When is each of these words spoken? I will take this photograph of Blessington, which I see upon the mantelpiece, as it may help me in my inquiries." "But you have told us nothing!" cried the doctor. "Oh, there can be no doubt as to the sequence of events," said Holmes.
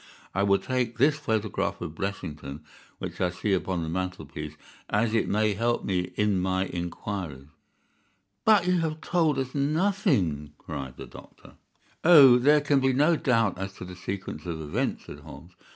I 0.33 0.41
will 0.41 0.57
take 0.57 0.97
this 0.97 1.19
photograph 1.19 1.79
of 1.79 1.93
Blessington, 1.93 2.63
which 2.97 3.21
I 3.21 3.29
see 3.29 3.53
upon 3.53 3.83
the 3.83 3.87
mantelpiece, 3.87 4.55
as 4.89 5.13
it 5.13 5.27
may 5.29 5.53
help 5.53 5.83
me 5.85 6.11
in 6.15 6.39
my 6.41 6.65
inquiries." 6.65 7.49
"But 8.43 8.65
you 8.65 8.79
have 8.79 8.99
told 9.01 9.37
us 9.37 9.53
nothing!" 9.53 10.53
cried 10.57 10.97
the 10.97 11.05
doctor. 11.05 11.53
"Oh, 12.03 12.39
there 12.39 12.61
can 12.61 12.79
be 12.79 12.93
no 12.93 13.15
doubt 13.15 13.59
as 13.59 13.73
to 13.73 13.85
the 13.85 13.95
sequence 13.95 14.47
of 14.47 14.59
events," 14.59 15.05
said 15.05 15.19
Holmes. 15.19 15.51